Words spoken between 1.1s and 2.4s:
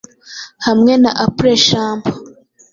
“après shampoo”